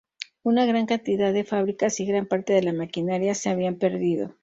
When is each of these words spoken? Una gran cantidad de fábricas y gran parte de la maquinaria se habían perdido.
Una 0.41 0.65
gran 0.65 0.87
cantidad 0.87 1.31
de 1.31 1.43
fábricas 1.43 1.99
y 1.99 2.07
gran 2.07 2.25
parte 2.25 2.53
de 2.53 2.63
la 2.63 2.73
maquinaria 2.73 3.35
se 3.35 3.51
habían 3.51 3.75
perdido. 3.75 4.33